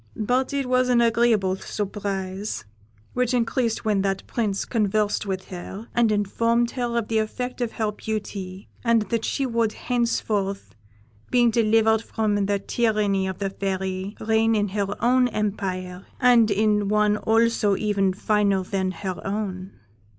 But 0.17 0.51
it 0.51 0.65
was 0.65 0.89
an 0.89 0.99
agreeable 0.99 1.57
surprise, 1.57 2.65
which 3.13 3.35
increased 3.35 3.85
when 3.85 4.01
that 4.01 4.25
Prince 4.25 4.65
conversed 4.65 5.27
with 5.27 5.49
her, 5.49 5.89
and 5.93 6.11
informed 6.11 6.71
her 6.71 6.97
of 6.97 7.07
the 7.07 7.19
effect 7.19 7.61
of 7.61 7.73
her 7.73 7.91
beauty, 7.91 8.67
and 8.83 9.03
that 9.11 9.23
she 9.23 9.45
would 9.45 9.73
henceforth, 9.73 10.73
being 11.29 11.51
delivered 11.51 12.01
from 12.01 12.33
the 12.47 12.57
tyranny 12.57 13.27
of 13.27 13.37
the 13.37 13.51
Fairy, 13.51 14.15
reign 14.19 14.55
in 14.55 14.69
her 14.69 14.87
own 15.03 15.27
empire, 15.27 16.07
and 16.19 16.49
in 16.49 16.87
one 16.89 17.17
also 17.17 17.75
even 17.77 18.11
finer 18.11 18.63
than 18.63 18.89
her 18.89 19.21
own. 19.23 19.71